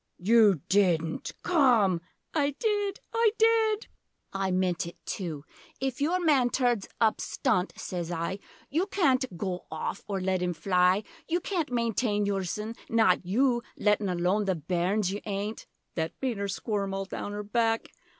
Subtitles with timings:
[0.17, 2.01] You didn't Come!
[2.33, 3.85] I did I did!
[4.33, 5.45] I meant it too.
[5.79, 8.39] 'If your man turns up stunt,' sez I,
[8.71, 13.61] 'You can't goa off, or let him fly; You can't maintain yoursen not you!
[13.77, 17.91] Lettin' aloan the bairns, you 'aint!' (That made her squirm all down her back!)